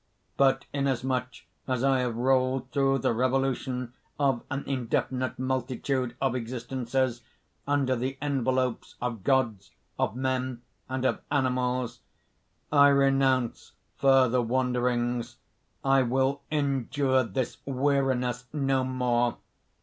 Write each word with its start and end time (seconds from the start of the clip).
"But 0.35 0.65
inasmuch 0.73 1.35
as 1.67 1.83
I 1.83 1.99
have 1.99 2.15
rolled 2.15 2.71
through 2.71 2.97
the 2.97 3.13
revolution 3.13 3.93
of 4.19 4.41
an 4.49 4.63
indefinite 4.65 5.37
multitude 5.37 6.15
of 6.19 6.33
existences, 6.33 7.21
under 7.67 7.95
the 7.95 8.17
envelopes 8.19 8.95
of 8.99 9.23
gods, 9.23 9.69
of 9.99 10.15
men, 10.15 10.63
and 10.89 11.05
of 11.05 11.21
animals, 11.29 11.99
I 12.71 12.87
renounce 12.87 13.73
further 13.95 14.41
wanderings; 14.41 15.37
I 15.85 16.01
will 16.01 16.41
endure 16.49 17.23
this 17.23 17.57
weariness 17.67 18.45
no 18.53 18.83
more! 18.83 19.37